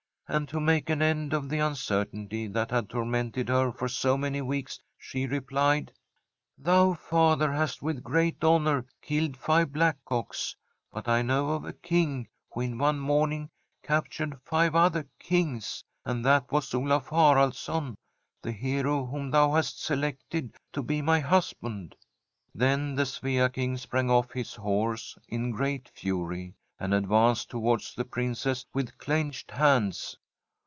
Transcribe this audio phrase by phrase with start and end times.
[0.33, 4.41] And to make an end of the uncertainty that had tormented her for so many
[4.41, 5.91] weeks, she replied:'"
[6.57, 10.55] Thou, father, hast with g^eat honour killed five blackcocks,
[10.89, 13.49] but I know of a King who in one morning
[13.83, 17.95] captured five other Kings, and that was Olaf Haraldsson,
[18.41, 21.93] the hero whom thou hast selected to be my husband."'
[22.55, 26.53] Then the Svea King sprang off his horse in [189I M SWEDISH HOMESTEAD great fnnr,
[26.79, 30.15] and advanced towards the Princess vith cknched hands.